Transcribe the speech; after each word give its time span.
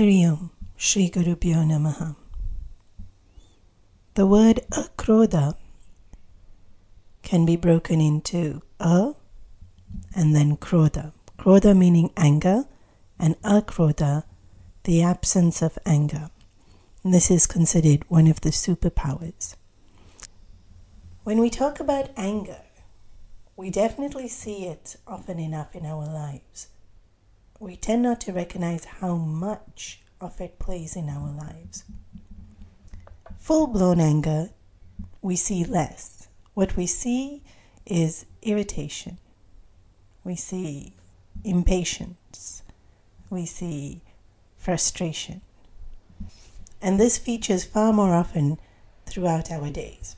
Hari 0.00 0.24
Om, 0.24 0.50
Shri 0.78 1.10
Guru 1.10 1.36
Namaha. 1.36 2.16
The 4.14 4.24
word 4.24 4.60
akrodha 4.70 5.56
can 7.22 7.44
be 7.44 7.54
broken 7.54 8.00
into 8.00 8.62
a 8.80 9.12
and 10.14 10.34
then 10.34 10.56
krodha. 10.56 11.12
Krodha 11.38 11.76
meaning 11.76 12.12
anger, 12.16 12.64
and 13.18 13.38
akrodha, 13.42 14.24
the 14.84 15.02
absence 15.02 15.60
of 15.60 15.78
anger. 15.84 16.30
And 17.04 17.12
this 17.12 17.30
is 17.30 17.46
considered 17.46 18.08
one 18.08 18.26
of 18.26 18.40
the 18.40 18.52
superpowers. 18.52 19.54
When 21.24 21.40
we 21.40 21.50
talk 21.50 21.78
about 21.78 22.08
anger, 22.16 22.62
we 23.54 23.68
definitely 23.68 24.28
see 24.28 24.64
it 24.64 24.96
often 25.06 25.38
enough 25.38 25.76
in 25.76 25.84
our 25.84 26.06
lives. 26.06 26.68
We 27.60 27.76
tend 27.76 28.02
not 28.02 28.22
to 28.22 28.32
recognize 28.32 28.86
how 28.86 29.16
much 29.16 30.00
of 30.18 30.40
it 30.40 30.58
plays 30.58 30.96
in 30.96 31.10
our 31.10 31.30
lives. 31.30 31.84
Full 33.38 33.66
blown 33.66 34.00
anger, 34.00 34.48
we 35.20 35.36
see 35.36 35.64
less. 35.64 36.28
What 36.54 36.74
we 36.74 36.86
see 36.86 37.42
is 37.84 38.24
irritation, 38.40 39.18
we 40.24 40.36
see 40.36 40.94
impatience, 41.44 42.62
we 43.28 43.44
see 43.44 44.00
frustration. 44.56 45.42
And 46.80 46.98
this 46.98 47.18
features 47.18 47.64
far 47.64 47.92
more 47.92 48.14
often 48.14 48.58
throughout 49.04 49.50
our 49.50 49.68
days. 49.68 50.16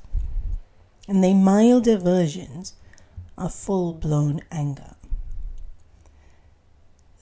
And 1.09 1.25
they 1.25 1.35
milder 1.35 1.97
versions 1.97 2.75
of 3.37 3.53
full 3.53 3.95
blown 3.95 4.43
anger. 4.53 4.95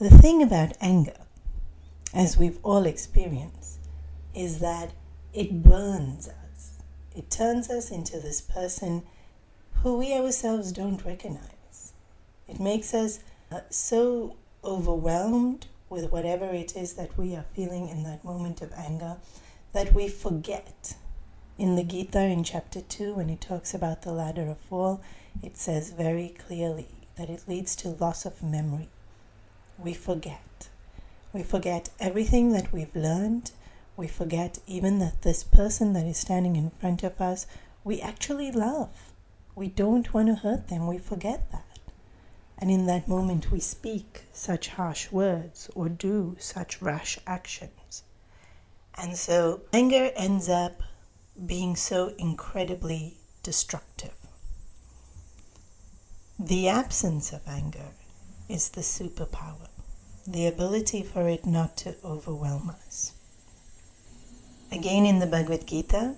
The 0.01 0.09
thing 0.09 0.41
about 0.41 0.75
anger, 0.81 1.27
as 2.11 2.35
we've 2.35 2.57
all 2.63 2.87
experienced, 2.87 3.81
is 4.33 4.57
that 4.57 4.93
it 5.31 5.61
burns 5.61 6.27
us. 6.27 6.81
It 7.15 7.29
turns 7.29 7.69
us 7.69 7.91
into 7.91 8.19
this 8.19 8.41
person 8.41 9.03
who 9.83 9.99
we 9.99 10.11
ourselves 10.13 10.71
don't 10.71 11.05
recognize. 11.05 11.93
It 12.47 12.59
makes 12.59 12.95
us 12.95 13.19
uh, 13.51 13.59
so 13.69 14.37
overwhelmed 14.63 15.67
with 15.87 16.11
whatever 16.11 16.45
it 16.45 16.75
is 16.75 16.93
that 16.93 17.15
we 17.15 17.35
are 17.35 17.45
feeling 17.53 17.87
in 17.87 18.01
that 18.01 18.25
moment 18.25 18.63
of 18.63 18.73
anger 18.73 19.17
that 19.71 19.93
we 19.93 20.07
forget. 20.07 20.95
In 21.59 21.75
the 21.75 21.83
Gita, 21.83 22.21
in 22.21 22.43
chapter 22.43 22.81
2, 22.81 23.13
when 23.13 23.29
it 23.29 23.39
talks 23.39 23.75
about 23.75 24.01
the 24.01 24.11
ladder 24.11 24.49
of 24.49 24.57
fall, 24.57 24.99
it 25.43 25.57
says 25.57 25.91
very 25.91 26.29
clearly 26.29 26.87
that 27.17 27.29
it 27.29 27.47
leads 27.47 27.75
to 27.75 27.89
loss 27.89 28.25
of 28.25 28.41
memory. 28.41 28.89
We 29.81 29.93
forget. 29.93 30.69
We 31.33 31.41
forget 31.41 31.89
everything 31.99 32.51
that 32.51 32.71
we've 32.71 32.95
learned. 32.95 33.51
We 33.97 34.07
forget 34.07 34.59
even 34.67 34.99
that 34.99 35.23
this 35.23 35.43
person 35.43 35.93
that 35.93 36.05
is 36.05 36.17
standing 36.17 36.55
in 36.55 36.69
front 36.79 37.01
of 37.01 37.19
us, 37.19 37.47
we 37.83 37.99
actually 37.99 38.51
love. 38.51 39.11
We 39.55 39.69
don't 39.69 40.13
want 40.13 40.27
to 40.27 40.35
hurt 40.35 40.67
them. 40.67 40.85
We 40.85 40.99
forget 40.99 41.51
that. 41.51 41.79
And 42.59 42.69
in 42.69 42.85
that 42.85 43.07
moment, 43.07 43.51
we 43.51 43.59
speak 43.59 44.25
such 44.31 44.67
harsh 44.67 45.11
words 45.11 45.67
or 45.73 45.89
do 45.89 46.35
such 46.39 46.79
rash 46.79 47.17
actions. 47.25 48.03
And 48.95 49.17
so 49.17 49.61
anger 49.73 50.11
ends 50.15 50.47
up 50.47 50.83
being 51.43 51.75
so 51.75 52.13
incredibly 52.19 53.17
destructive. 53.41 54.13
The 56.37 56.67
absence 56.69 57.33
of 57.33 57.41
anger 57.47 57.93
is 58.47 58.69
the 58.69 58.81
superpower, 58.81 59.69
the 60.27 60.47
ability 60.47 61.03
for 61.03 61.27
it 61.27 61.45
not 61.45 61.75
to 61.77 61.95
overwhelm 62.03 62.69
us. 62.69 63.13
Again, 64.71 65.05
in 65.05 65.19
the 65.19 65.27
Bhagavad 65.27 65.67
Gita, 65.67 66.15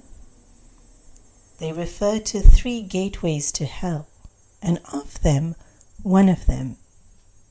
they 1.60 1.72
refer 1.72 2.20
to 2.20 2.42
three 2.42 2.82
gateways 2.82 3.52
to 3.54 3.66
hell, 3.66 4.08
and 4.62 4.80
of 4.92 5.22
them, 5.22 5.56
one 6.02 6.30
of 6.30 6.46
them 6.46 6.78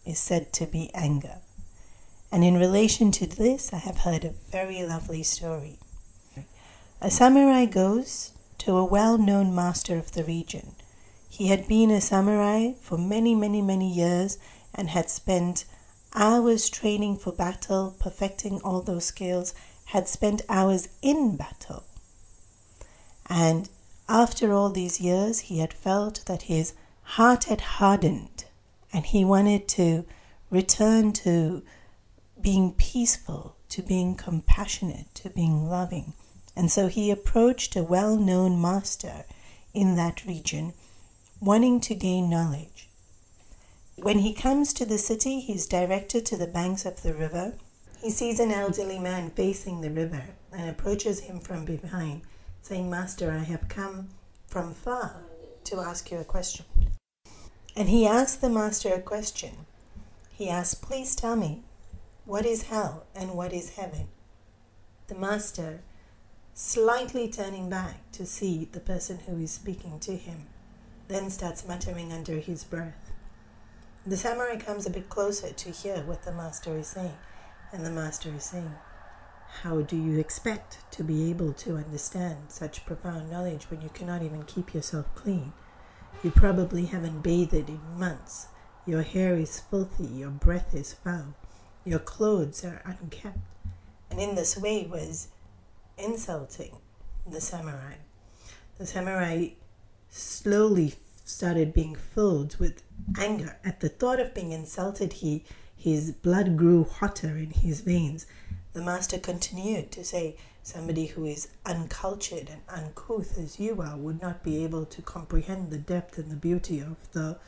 is 0.04 0.18
said 0.18 0.52
to 0.52 0.66
be 0.66 0.90
anger. 0.94 1.38
And 2.30 2.44
in 2.44 2.58
relation 2.58 3.10
to 3.12 3.26
this, 3.26 3.72
I 3.72 3.78
have 3.78 3.98
heard 3.98 4.24
a 4.24 4.34
very 4.50 4.84
lovely 4.84 5.22
story. 5.22 5.78
A 7.00 7.10
samurai 7.10 7.64
goes 7.64 8.32
to 8.58 8.76
a 8.76 8.84
well 8.84 9.18
known 9.18 9.54
master 9.54 9.98
of 9.98 10.12
the 10.12 10.24
region. 10.24 10.76
He 11.28 11.48
had 11.48 11.66
been 11.66 11.90
a 11.90 12.00
samurai 12.00 12.72
for 12.80 12.96
many, 12.96 13.34
many, 13.34 13.60
many 13.60 13.92
years 13.92 14.38
and 14.74 14.90
had 14.90 15.10
spent 15.10 15.64
hours 16.14 16.68
training 16.68 17.18
for 17.18 17.32
battle, 17.32 17.94
perfecting 17.98 18.60
all 18.62 18.82
those 18.82 19.04
skills, 19.06 19.54
had 19.86 20.08
spent 20.08 20.42
hours 20.48 20.88
in 21.00 21.36
battle. 21.36 21.84
And 23.26 23.68
after 24.08 24.52
all 24.52 24.70
these 24.70 25.00
years, 25.00 25.40
he 25.40 25.58
had 25.58 25.72
felt 25.72 26.24
that 26.26 26.42
his 26.42 26.74
heart 27.02 27.44
had 27.44 27.60
hardened 27.60 28.44
and 28.92 29.06
he 29.06 29.24
wanted 29.24 29.66
to 29.68 30.04
return 30.50 31.12
to 31.12 31.62
being 32.40 32.72
peaceful, 32.72 33.56
to 33.70 33.82
being 33.82 34.14
compassionate, 34.14 35.14
to 35.14 35.30
being 35.30 35.68
loving. 35.68 36.12
And 36.54 36.70
so 36.70 36.88
he 36.88 37.10
approached 37.10 37.74
a 37.74 37.82
well 37.82 38.16
known 38.16 38.60
master 38.60 39.24
in 39.72 39.96
that 39.96 40.26
region, 40.26 40.74
wanting 41.40 41.80
to 41.80 41.94
gain 41.94 42.28
knowledge. 42.28 42.90
When 43.96 44.20
he 44.20 44.32
comes 44.32 44.72
to 44.74 44.86
the 44.86 44.98
city, 44.98 45.40
he's 45.40 45.66
directed 45.66 46.24
to 46.26 46.36
the 46.36 46.46
banks 46.46 46.86
of 46.86 47.02
the 47.02 47.12
river. 47.14 47.54
He 48.00 48.10
sees 48.10 48.40
an 48.40 48.50
elderly 48.50 48.98
man 48.98 49.30
facing 49.30 49.80
the 49.80 49.90
river 49.90 50.30
and 50.50 50.68
approaches 50.68 51.20
him 51.20 51.40
from 51.40 51.64
behind 51.64 52.22
saying, 52.62 52.88
Master, 52.88 53.30
I 53.30 53.44
have 53.44 53.68
come 53.68 54.08
from 54.46 54.72
far 54.72 55.22
to 55.64 55.80
ask 55.80 56.10
you 56.10 56.18
a 56.18 56.24
question. 56.24 56.64
And 57.76 57.88
he 57.88 58.06
asks 58.06 58.36
the 58.36 58.48
master 58.48 58.94
a 58.94 59.00
question. 59.00 59.66
He 60.32 60.48
asks, 60.48 60.74
Please 60.74 61.14
tell 61.14 61.36
me, 61.36 61.62
what 62.24 62.46
is 62.46 62.64
hell 62.64 63.04
and 63.14 63.32
what 63.32 63.52
is 63.52 63.70
heaven? 63.70 64.08
The 65.08 65.16
master, 65.16 65.80
slightly 66.54 67.28
turning 67.28 67.68
back 67.68 68.10
to 68.12 68.24
see 68.24 68.68
the 68.70 68.80
person 68.80 69.20
who 69.26 69.38
is 69.38 69.50
speaking 69.50 69.98
to 70.00 70.16
him, 70.16 70.46
then 71.08 71.30
starts 71.30 71.66
muttering 71.66 72.12
under 72.12 72.38
his 72.38 72.62
breath. 72.62 73.01
The 74.04 74.16
samurai 74.16 74.56
comes 74.56 74.84
a 74.84 74.90
bit 74.90 75.08
closer 75.08 75.52
to 75.52 75.70
hear 75.70 76.02
what 76.02 76.24
the 76.24 76.32
master 76.32 76.76
is 76.76 76.88
saying, 76.88 77.16
and 77.72 77.86
the 77.86 77.90
master 77.90 78.30
is 78.34 78.42
saying, 78.42 78.74
how 79.62 79.82
do 79.82 79.96
you 79.96 80.18
expect 80.18 80.78
to 80.92 81.04
be 81.04 81.30
able 81.30 81.52
to 81.52 81.76
understand 81.76 82.38
such 82.48 82.84
profound 82.84 83.30
knowledge 83.30 83.70
when 83.70 83.80
you 83.80 83.90
cannot 83.90 84.22
even 84.22 84.42
keep 84.42 84.74
yourself 84.74 85.06
clean? 85.14 85.52
You 86.24 86.32
probably 86.32 86.86
haven't 86.86 87.22
bathed 87.22 87.68
in 87.68 87.80
months. 87.96 88.48
Your 88.86 89.02
hair 89.02 89.36
is 89.36 89.60
filthy, 89.60 90.06
your 90.06 90.30
breath 90.30 90.74
is 90.74 90.94
foul, 90.94 91.34
your 91.84 92.00
clothes 92.00 92.64
are 92.64 92.82
unkempt. 92.84 93.38
And 94.10 94.18
in 94.18 94.34
this 94.34 94.56
way 94.56 94.84
was 94.90 95.28
insulting 95.96 96.76
the 97.24 97.40
samurai. 97.40 97.94
The 98.78 98.86
samurai 98.86 99.50
slowly 100.08 100.94
started 101.24 101.72
being 101.72 101.94
filled 101.94 102.56
with 102.56 102.82
anger 103.18 103.58
at 103.64 103.80
the 103.80 103.88
thought 103.88 104.20
of 104.20 104.34
being 104.34 104.52
insulted. 104.52 105.14
He 105.14 105.44
his 105.74 106.12
blood 106.12 106.56
grew 106.56 106.84
hotter 106.84 107.36
in 107.36 107.50
his 107.50 107.80
veins 107.80 108.26
the 108.72 108.82
master 108.82 109.18
continued 109.18 109.90
to 109.92 110.04
say, 110.04 110.36
Somebody 110.62 111.06
who 111.06 111.26
is 111.26 111.48
uncultured 111.66 112.48
and 112.48 112.62
uncouth 112.68 113.36
as 113.36 113.58
you 113.60 113.82
are 113.82 113.96
would 113.96 114.22
not 114.22 114.42
be 114.42 114.64
able 114.64 114.86
to 114.86 115.02
comprehend 115.02 115.70
the 115.70 115.78
depth 115.78 116.16
and 116.18 116.30
the 116.30 116.36
beauty 116.36 116.78
of 116.78 116.96
the 117.12 117.38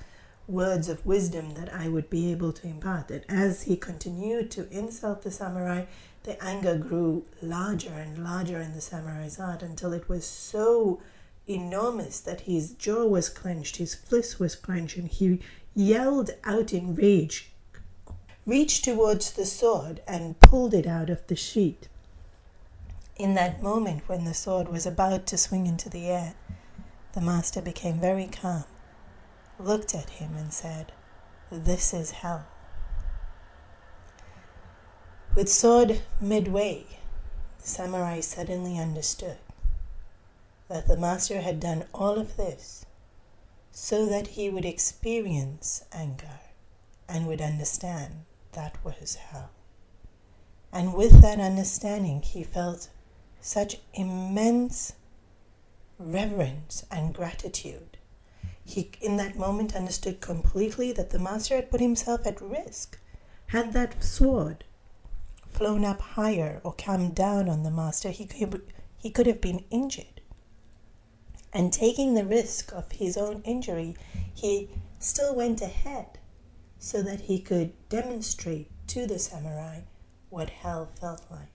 words 0.46 0.88
of 0.88 1.06
wisdom 1.06 1.54
that 1.54 1.72
I 1.72 1.88
would 1.88 2.10
be 2.10 2.30
able 2.32 2.52
to 2.52 2.66
impart. 2.66 3.10
And 3.10 3.24
as 3.28 3.62
he 3.62 3.76
continued 3.76 4.50
to 4.50 4.68
insult 4.70 5.22
the 5.22 5.30
samurai, 5.30 5.84
the 6.24 6.42
anger 6.44 6.76
grew 6.76 7.24
larger 7.40 7.94
and 7.94 8.22
larger 8.22 8.60
in 8.60 8.74
the 8.74 8.80
samurai's 8.80 9.36
heart 9.36 9.62
until 9.62 9.92
it 9.92 10.08
was 10.08 10.26
so 10.26 11.00
enormous 11.48 12.20
that 12.20 12.42
his 12.42 12.72
jaw 12.72 13.06
was 13.06 13.28
clenched, 13.28 13.76
his 13.76 13.94
fist 13.94 14.40
was 14.40 14.56
clenched, 14.56 14.96
and 14.96 15.08
he 15.08 15.40
yelled 15.74 16.30
out 16.44 16.72
in 16.72 16.94
rage, 16.94 17.50
reached 18.46 18.84
towards 18.84 19.32
the 19.32 19.46
sword 19.46 20.00
and 20.06 20.38
pulled 20.40 20.74
it 20.74 20.86
out 20.86 21.10
of 21.10 21.26
the 21.26 21.36
sheath. 21.36 21.88
In 23.16 23.34
that 23.34 23.62
moment, 23.62 24.08
when 24.08 24.24
the 24.24 24.34
sword 24.34 24.68
was 24.68 24.86
about 24.86 25.26
to 25.26 25.38
swing 25.38 25.66
into 25.66 25.88
the 25.88 26.08
air, 26.08 26.34
the 27.12 27.20
master 27.20 27.60
became 27.60 28.00
very 28.00 28.26
calm, 28.26 28.64
looked 29.58 29.94
at 29.94 30.10
him, 30.10 30.34
and 30.36 30.52
said, 30.52 30.92
This 31.50 31.94
is 31.94 32.10
hell. 32.10 32.46
With 35.36 35.48
sword 35.48 36.00
midway, 36.20 36.86
the 37.60 37.68
samurai 37.68 38.20
suddenly 38.20 38.78
understood 38.78 39.38
that 40.68 40.86
the 40.86 40.96
master 40.96 41.40
had 41.40 41.60
done 41.60 41.84
all 41.92 42.18
of 42.18 42.36
this 42.36 42.86
so 43.70 44.06
that 44.06 44.28
he 44.28 44.48
would 44.48 44.64
experience 44.64 45.84
anger 45.92 46.40
and 47.08 47.26
would 47.26 47.40
understand 47.40 48.24
that 48.52 48.82
was 48.84 49.16
hell. 49.16 49.50
And 50.72 50.94
with 50.94 51.22
that 51.22 51.38
understanding, 51.38 52.22
he 52.22 52.42
felt 52.42 52.88
such 53.40 53.78
immense 53.92 54.94
reverence 55.98 56.84
and 56.90 57.14
gratitude. 57.14 57.98
He, 58.64 58.90
in 59.00 59.16
that 59.18 59.36
moment, 59.36 59.76
understood 59.76 60.20
completely 60.20 60.92
that 60.92 61.10
the 61.10 61.18
master 61.18 61.56
had 61.56 61.70
put 61.70 61.80
himself 61.80 62.26
at 62.26 62.40
risk. 62.40 62.98
Had 63.48 63.72
that 63.74 64.02
sword 64.02 64.64
flown 65.46 65.84
up 65.84 66.00
higher 66.00 66.60
or 66.64 66.72
come 66.72 67.10
down 67.10 67.48
on 67.48 67.62
the 67.62 67.70
master, 67.70 68.10
he 68.10 68.26
could, 68.26 68.62
he 68.96 69.10
could 69.10 69.26
have 69.26 69.40
been 69.40 69.64
injured. 69.70 70.13
And 71.54 71.72
taking 71.72 72.14
the 72.14 72.24
risk 72.24 72.72
of 72.72 72.90
his 72.90 73.16
own 73.16 73.40
injury, 73.44 73.96
he 74.34 74.68
still 74.98 75.36
went 75.36 75.62
ahead 75.62 76.18
so 76.80 77.00
that 77.02 77.22
he 77.22 77.38
could 77.38 77.72
demonstrate 77.88 78.70
to 78.88 79.06
the 79.06 79.20
samurai 79.20 79.82
what 80.30 80.50
hell 80.50 80.90
felt 81.00 81.22
like. 81.30 81.48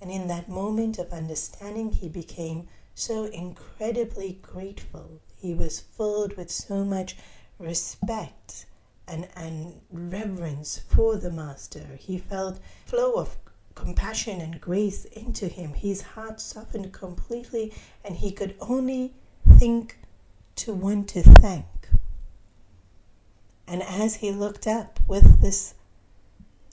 And 0.00 0.10
in 0.10 0.28
that 0.28 0.50
moment 0.50 0.98
of 0.98 1.10
understanding, 1.10 1.90
he 1.90 2.10
became 2.10 2.68
so 2.94 3.24
incredibly 3.24 4.38
grateful. 4.42 5.22
He 5.36 5.54
was 5.54 5.80
filled 5.80 6.36
with 6.36 6.50
so 6.50 6.84
much 6.84 7.16
respect 7.58 8.66
and, 9.08 9.28
and 9.34 9.80
reverence 9.90 10.78
for 10.78 11.16
the 11.16 11.30
Master. 11.30 11.96
He 11.98 12.18
felt 12.18 12.60
flow 12.84 13.14
of 13.14 13.36
compassion 13.74 14.40
and 14.40 14.60
grace 14.60 15.04
into 15.06 15.48
him. 15.48 15.74
His 15.74 16.02
heart 16.02 16.40
softened 16.40 16.92
completely, 16.92 17.72
and 18.04 18.16
he 18.16 18.32
could 18.32 18.54
only 18.60 19.14
think 19.58 19.98
to 20.56 20.72
want 20.72 21.08
to 21.10 21.22
thank. 21.22 21.66
And 23.66 23.82
as 23.82 24.16
he 24.16 24.30
looked 24.30 24.66
up 24.66 25.00
with 25.08 25.40
this 25.40 25.74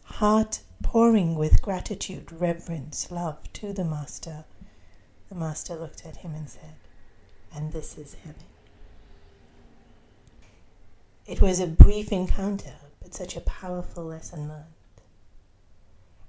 heart 0.04 0.62
pouring 0.84 1.36
with 1.36 1.62
gratitude, 1.62 2.32
reverence, 2.32 3.12
love 3.12 3.52
to 3.54 3.74
the 3.74 3.86
Master, 3.86 4.44
the 5.30 5.36
Master 5.36 5.76
looked 5.76 6.06
at 6.06 6.18
him 6.18 6.36
and 6.36 6.50
said, 6.50 6.76
And 7.54 7.72
this 7.72 7.98
is 7.98 8.16
heaven. 8.26 8.44
It 11.26 11.40
was 11.40 11.60
a 11.60 11.68
brief 11.68 12.12
encounter, 12.12 12.74
but 13.02 13.14
such 13.14 13.38
a 13.38 13.42
powerful 13.42 14.04
lesson 14.04 14.50
learned. 14.50 14.66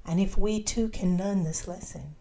And 0.04 0.20
if 0.20 0.36
we 0.36 0.62
too 0.62 0.88
can 0.88 1.16
learn 1.16 1.44
this 1.44 1.68
lesson, 1.68 2.16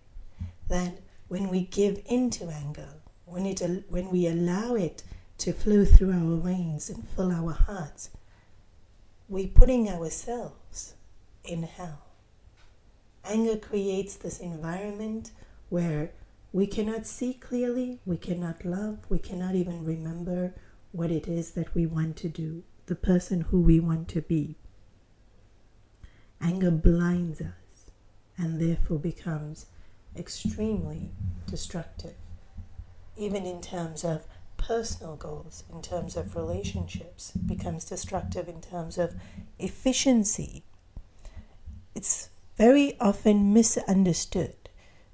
that 0.68 1.00
when 1.28 1.50
we 1.50 1.62
give 1.62 2.02
in 2.06 2.30
to 2.32 2.50
anger, 2.50 2.90
when, 3.26 3.46
it, 3.46 3.62
when 3.90 4.10
we 4.10 4.28
allow 4.28 4.76
it 4.76 5.04
to 5.40 5.54
flow 5.54 5.86
through 5.86 6.12
our 6.12 6.38
veins 6.38 6.90
and 6.90 7.08
fill 7.08 7.32
our 7.32 7.54
hearts, 7.54 8.10
we're 9.28 9.48
putting 9.48 9.90
ourselves 9.90 10.94
in 11.44 11.64
hell. 11.64 12.02
Anger 13.24 13.58
creates 13.58 14.16
this 14.16 14.40
environment 14.40 15.32
where 15.70 16.12
we 16.54 16.68
cannot 16.68 17.06
see 17.06 17.34
clearly, 17.34 18.00
we 18.06 18.18
cannot 18.18 18.66
love, 18.66 19.00
we 19.10 19.20
cannot 19.20 19.56
even 19.56 19.86
remember 19.86 20.54
what 20.92 21.12
it 21.12 21.28
is 21.28 21.52
that 21.52 21.74
we 21.74 21.86
want 21.86 22.18
to 22.18 22.28
do, 22.28 22.64
the 22.88 22.96
person 22.96 23.42
who 23.42 23.62
we 23.62 23.80
want 23.80 24.08
to 24.10 24.22
be. 24.22 24.56
Anger 26.42 26.72
blinds 26.72 27.40
us 27.40 27.61
and 28.38 28.60
therefore 28.60 29.00
becomes 29.00 29.68
extremely 30.16 31.12
destructive, 31.50 32.16
even 33.18 33.46
in 33.46 33.62
terms 33.62 34.04
of 34.04 34.26
personal 34.58 35.16
goals, 35.16 35.64
in 35.72 35.82
terms 35.82 36.16
of 36.16 36.36
relationships, 36.36 37.32
becomes 37.32 37.86
destructive 37.86 38.48
in 38.48 38.62
terms 38.62 38.98
of 38.98 39.16
efficiency. 39.60 40.64
It's 41.96 42.30
very 42.58 42.96
often 43.00 43.54
misunderstood. 43.54 44.56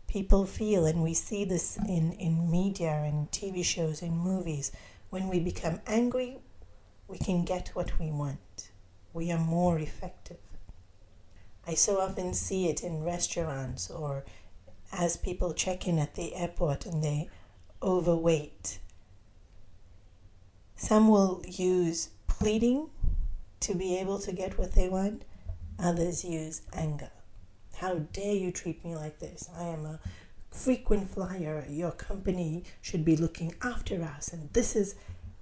People 0.08 0.46
feel, 0.46 0.86
and 0.86 1.04
we 1.04 1.14
see 1.14 1.46
this 1.46 1.78
in, 1.88 2.14
in 2.14 2.50
media 2.50 3.04
and 3.06 3.32
TV 3.32 3.64
shows 3.64 4.02
and 4.02 4.18
movies, 4.18 4.72
when 5.10 5.28
we 5.28 5.40
become 5.40 5.80
angry, 5.88 6.40
we 7.08 7.18
can 7.18 7.46
get 7.46 7.70
what 7.70 7.98
we 8.00 8.12
want. 8.12 8.70
We 9.14 9.32
are 9.32 9.40
more 9.40 9.80
effective. 9.80 10.47
I 11.68 11.74
so 11.74 12.00
often 12.00 12.34
see 12.34 12.70
it 12.70 12.82
in 12.82 13.04
restaurants 13.04 13.90
or 13.90 14.24
as 14.94 15.18
people 15.18 15.54
check 15.54 15.86
in 15.86 16.00
at 16.00 16.16
the 16.16 16.34
airport 16.34 16.86
and 16.86 17.04
they 17.04 17.30
overweight. 17.84 18.80
Some 20.78 21.10
will 21.10 21.44
use 21.46 22.10
pleading 22.28 22.90
to 23.60 23.76
be 23.76 23.98
able 23.98 24.20
to 24.20 24.32
get 24.32 24.58
what 24.58 24.74
they 24.74 24.88
want, 24.88 25.26
others 25.78 26.24
use 26.24 26.62
anger. 26.72 27.12
How 27.76 27.96
dare 27.96 28.36
you 28.36 28.52
treat 28.52 28.86
me 28.86 28.96
like 28.96 29.20
this? 29.20 29.50
I 29.56 29.64
am 29.64 29.86
a 29.86 30.00
frequent 30.52 31.10
flyer. 31.10 31.66
Your 31.70 31.92
company 31.92 32.64
should 32.82 33.04
be 33.04 33.18
looking 33.18 33.54
after 33.62 34.02
us. 34.04 34.32
And 34.32 34.52
this 34.54 34.76
is, 34.76 34.96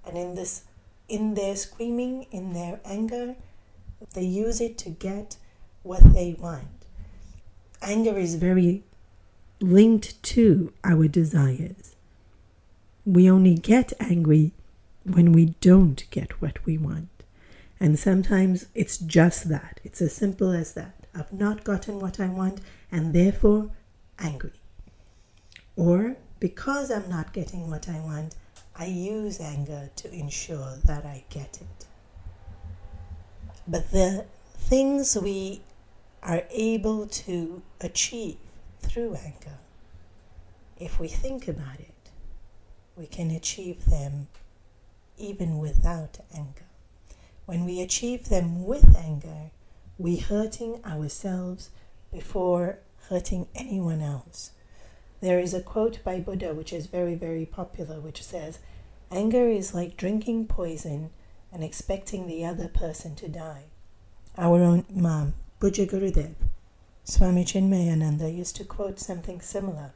and 0.04 0.16
in 0.18 0.34
this, 0.34 0.64
in 1.08 1.34
their 1.34 1.54
screaming, 1.54 2.26
in 2.30 2.52
their 2.52 2.80
anger, 2.84 3.36
they 4.14 4.24
use 4.24 4.60
it 4.60 4.76
to 4.78 4.90
get 4.90 5.36
what 5.86 6.12
they 6.14 6.36
want. 6.38 6.66
Anger 7.80 8.18
is 8.18 8.34
very 8.34 8.82
linked 9.60 10.22
to 10.22 10.72
our 10.84 11.06
desires. 11.06 11.94
We 13.04 13.30
only 13.30 13.54
get 13.54 13.92
angry 14.00 14.52
when 15.04 15.32
we 15.32 15.54
don't 15.60 16.04
get 16.10 16.42
what 16.42 16.64
we 16.66 16.76
want. 16.76 17.08
And 17.78 17.98
sometimes 17.98 18.66
it's 18.74 18.98
just 18.98 19.48
that. 19.48 19.80
It's 19.84 20.02
as 20.02 20.14
simple 20.14 20.50
as 20.50 20.72
that. 20.72 21.06
I've 21.14 21.32
not 21.32 21.62
gotten 21.62 22.00
what 22.00 22.18
I 22.18 22.26
want 22.26 22.60
and 22.90 23.14
therefore 23.14 23.70
angry. 24.18 24.60
Or 25.76 26.16
because 26.40 26.90
I'm 26.90 27.08
not 27.08 27.32
getting 27.32 27.70
what 27.70 27.88
I 27.88 28.00
want, 28.00 28.34
I 28.74 28.86
use 28.86 29.40
anger 29.40 29.90
to 29.96 30.12
ensure 30.12 30.76
that 30.84 31.04
I 31.04 31.24
get 31.30 31.58
it. 31.60 31.86
But 33.68 33.90
the 33.90 34.26
things 34.58 35.16
we 35.16 35.60
are 36.26 36.42
able 36.50 37.06
to 37.06 37.62
achieve 37.80 38.36
through 38.80 39.14
anger, 39.14 39.58
if 40.76 40.98
we 40.98 41.06
think 41.06 41.46
about 41.46 41.78
it, 41.78 42.10
we 42.96 43.06
can 43.06 43.30
achieve 43.30 43.86
them 43.86 44.26
even 45.16 45.58
without 45.58 46.18
anger. 46.34 46.66
When 47.46 47.64
we 47.64 47.80
achieve 47.80 48.28
them 48.28 48.64
with 48.66 48.96
anger, 48.96 49.52
we 49.98 50.16
hurting 50.16 50.84
ourselves 50.84 51.70
before 52.12 52.80
hurting 53.08 53.46
anyone 53.54 54.02
else. 54.02 54.50
There 55.20 55.38
is 55.38 55.54
a 55.54 55.62
quote 55.62 56.02
by 56.04 56.18
Buddha 56.18 56.52
which 56.52 56.72
is 56.72 56.86
very, 56.86 57.14
very 57.14 57.46
popular, 57.46 58.00
which 58.00 58.22
says, 58.22 58.58
Anger 59.12 59.48
is 59.48 59.74
like 59.74 59.96
drinking 59.96 60.48
poison 60.48 61.10
and 61.52 61.62
expecting 61.62 62.26
the 62.26 62.44
other 62.44 62.68
person 62.68 63.14
to 63.14 63.28
die. 63.28 63.66
Our 64.36 64.60
own 64.60 64.84
Pujya 64.90 65.32
Gurudev, 65.60 66.34
Swami 67.04 67.44
Chinmayananda, 67.44 68.34
used 68.34 68.56
to 68.56 68.64
quote 68.64 68.98
something 68.98 69.40
similar, 69.40 69.92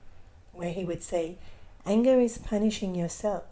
where 0.53 0.73
he 0.73 0.85
would 0.85 1.03
say, 1.03 1.37
Anger 1.85 2.21
is 2.21 2.39
punishing 2.39 2.95
yourself 2.95 3.45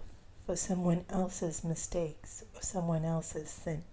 for 0.47 0.57
someone 0.57 1.05
else's 1.11 1.65
mistakes 1.65 2.45
or 2.55 2.63
someone 2.63 3.05
else's 3.05 3.51
sin 3.51 3.85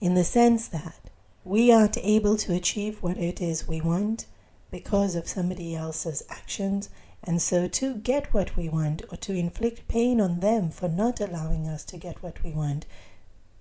in 0.00 0.14
the 0.14 0.24
sense 0.24 0.68
that 0.68 1.00
we 1.44 1.72
aren't 1.72 1.98
able 1.98 2.36
to 2.36 2.54
achieve 2.54 3.02
what 3.02 3.16
it 3.16 3.40
is 3.40 3.68
we 3.68 3.80
want 3.80 4.26
because 4.70 5.14
of 5.14 5.28
somebody 5.28 5.74
else's 5.74 6.22
actions, 6.28 6.90
and 7.24 7.40
so 7.40 7.66
to 7.68 7.94
get 7.94 8.34
what 8.34 8.56
we 8.56 8.68
want 8.68 9.02
or 9.10 9.16
to 9.16 9.32
inflict 9.32 9.88
pain 9.88 10.20
on 10.20 10.40
them 10.40 10.70
for 10.70 10.88
not 10.88 11.20
allowing 11.20 11.66
us 11.66 11.84
to 11.84 11.96
get 11.96 12.22
what 12.22 12.42
we 12.42 12.50
want, 12.50 12.84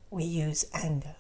we 0.09 0.23
use 0.23 0.65
anger. 0.73 1.15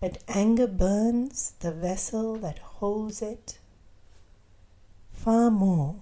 But 0.00 0.24
anger 0.28 0.66
burns 0.66 1.52
the 1.60 1.72
vessel 1.72 2.36
that 2.36 2.58
holds 2.58 3.20
it 3.20 3.58
far 5.12 5.50
more 5.50 5.96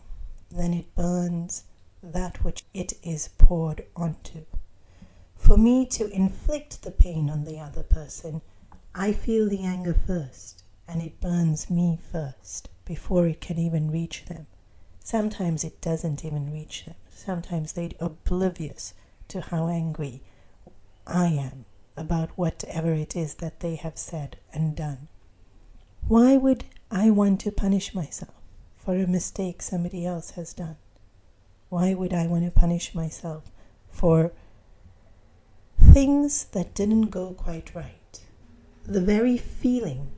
than 0.50 0.72
it 0.72 0.94
burns 0.94 1.64
that 2.00 2.44
which 2.44 2.64
it 2.72 2.92
is 3.02 3.30
poured 3.38 3.84
onto. 3.96 4.44
For 5.34 5.56
me 5.56 5.84
to 5.86 6.08
inflict 6.10 6.82
the 6.82 6.92
pain 6.92 7.28
on 7.28 7.42
the 7.42 7.58
other 7.58 7.82
person, 7.82 8.40
I 8.94 9.12
feel 9.12 9.48
the 9.48 9.64
anger 9.64 9.94
first, 9.94 10.62
and 10.86 11.02
it 11.02 11.20
burns 11.20 11.68
me 11.68 11.98
first 12.12 12.68
before 12.84 13.26
it 13.26 13.40
can 13.40 13.58
even 13.58 13.90
reach 13.90 14.26
them. 14.26 14.46
Sometimes 15.00 15.64
it 15.64 15.80
doesn't 15.80 16.24
even 16.24 16.52
reach 16.52 16.84
them. 16.84 16.94
Sometimes 17.10 17.72
they're 17.72 17.90
oblivious 17.98 18.94
to 19.26 19.40
how 19.40 19.66
angry 19.66 20.22
I 21.04 21.26
am 21.26 21.64
about 21.98 22.30
whatever 22.36 22.92
it 22.92 23.16
is 23.16 23.34
that 23.34 23.60
they 23.60 23.74
have 23.76 23.98
said 23.98 24.36
and 24.52 24.76
done. 24.76 25.08
Why 26.06 26.36
would 26.36 26.64
I 26.90 27.10
want 27.10 27.40
to 27.42 27.52
punish 27.52 27.94
myself 27.94 28.34
for 28.76 28.94
a 28.94 29.06
mistake 29.06 29.60
somebody 29.60 30.06
else 30.06 30.30
has 30.30 30.54
done? 30.54 30.76
Why 31.68 31.92
would 31.92 32.14
I 32.14 32.26
want 32.26 32.44
to 32.44 32.50
punish 32.50 32.94
myself 32.94 33.50
for 33.90 34.32
things 35.92 36.44
that 36.52 36.74
didn't 36.74 37.10
go 37.10 37.32
quite 37.32 37.74
right. 37.74 38.20
The 38.84 39.00
very 39.00 39.36
feeling 39.36 40.08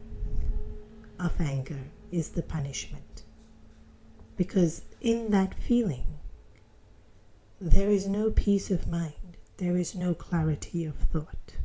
of 1.19 1.41
anger 1.41 1.85
is 2.11 2.31
the 2.31 2.43
punishment. 2.43 3.23
Because 4.37 4.83
in 5.01 5.31
that 5.31 5.55
feeling, 5.55 6.19
there 7.61 7.91
is 7.91 8.07
no 8.07 8.31
peace 8.31 8.71
of 8.71 8.89
mind, 8.89 9.37
there 9.59 9.77
is 9.77 9.95
no 9.95 10.15
clarity 10.15 10.85
of 10.85 10.97
thought. 10.97 11.57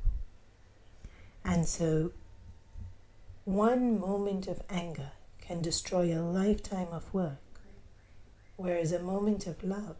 And 1.45 1.67
so, 1.67 2.11
one 3.43 3.99
moment 3.99 4.47
of 4.47 4.63
anger 4.67 5.11
can 5.39 5.61
destroy 5.61 6.11
a 6.11 6.19
lifetime 6.19 6.87
of 6.91 7.13
work, 7.13 7.37
whereas 8.55 8.91
a 8.91 8.99
moment 8.99 9.45
of 9.45 9.63
love 9.63 9.97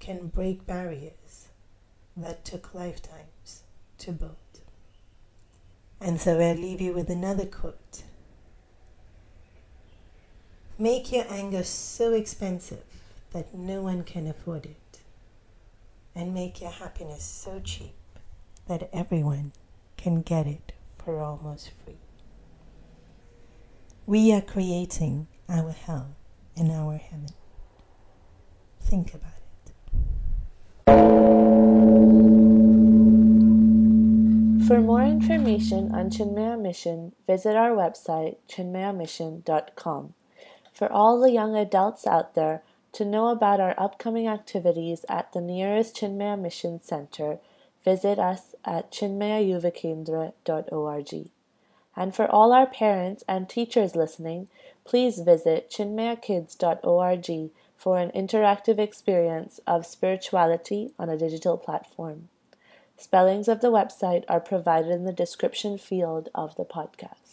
can 0.00 0.26
break 0.26 0.66
barriers 0.66 1.48
that 2.14 2.44
took 2.44 2.74
lifetimes 2.74 3.62
to 3.98 4.12
build. 4.12 4.36
And 5.98 6.20
so 6.20 6.38
I'll 6.38 6.54
leave 6.54 6.82
you 6.82 6.92
with 6.92 7.08
another 7.08 7.46
quote 7.46 8.02
Make 10.78 11.10
your 11.10 11.24
anger 11.30 11.64
so 11.64 12.12
expensive 12.12 12.82
that 13.32 13.54
no 13.54 13.80
one 13.80 14.02
can 14.02 14.26
afford 14.26 14.66
it, 14.66 14.98
and 16.14 16.34
make 16.34 16.60
your 16.60 16.70
happiness 16.70 17.24
so 17.24 17.60
cheap 17.60 17.94
that 18.66 18.90
everyone 18.92 19.52
can 20.04 20.20
get 20.20 20.46
it 20.46 20.74
for 20.98 21.22
almost 21.22 21.70
free. 21.82 21.96
We 24.04 24.34
are 24.34 24.42
creating 24.42 25.28
our 25.48 25.70
hell 25.70 26.08
and 26.54 26.70
our 26.70 26.98
heaven. 26.98 27.30
Think 28.82 29.14
about 29.14 29.32
it. 29.40 29.72
For 34.68 34.78
more 34.82 35.04
information 35.04 35.90
on 35.94 36.10
Chinmaya 36.10 36.60
Mission, 36.60 37.12
visit 37.26 37.56
our 37.56 37.70
website 37.70 38.36
chinmayamission.com. 38.46 40.12
For 40.74 40.92
all 40.92 41.18
the 41.18 41.32
young 41.32 41.56
adults 41.56 42.06
out 42.06 42.34
there, 42.34 42.62
to 42.92 43.06
know 43.06 43.28
about 43.28 43.58
our 43.58 43.74
upcoming 43.78 44.28
activities 44.28 45.06
at 45.08 45.32
the 45.32 45.40
nearest 45.40 45.96
Chinmaya 45.96 46.38
Mission 46.38 46.82
Center, 46.82 47.38
visit 47.84 48.18
us 48.18 48.56
at 48.64 48.90
chinmayayuvakendra.org. 48.90 51.30
And 51.96 52.12
for 52.14 52.28
all 52.28 52.52
our 52.52 52.66
parents 52.66 53.22
and 53.28 53.48
teachers 53.48 53.94
listening, 53.94 54.48
please 54.84 55.20
visit 55.20 55.70
chinmayakids.org 55.70 57.50
for 57.76 57.98
an 57.98 58.10
interactive 58.10 58.78
experience 58.78 59.60
of 59.66 59.86
spirituality 59.86 60.92
on 60.98 61.08
a 61.08 61.16
digital 61.16 61.56
platform. 61.56 62.28
Spellings 62.96 63.48
of 63.48 63.60
the 63.60 63.72
website 63.72 64.24
are 64.28 64.38
provided 64.40 64.90
in 64.90 65.04
the 65.04 65.12
description 65.12 65.78
field 65.78 66.28
of 66.34 66.56
the 66.56 66.64
podcast. 66.64 67.23